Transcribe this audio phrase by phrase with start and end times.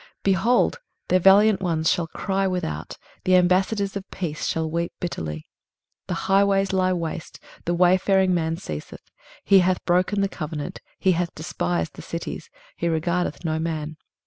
[0.01, 0.79] 23:033:007 Behold,
[1.09, 5.45] their valiant ones shall cry without: the ambassadors of peace shall weep bitterly.
[6.07, 9.11] 23:033:008 The highways lie waste, the wayfaring man ceaseth:
[9.45, 13.95] he hath broken the covenant, he hath despised the cities, he regardeth no man.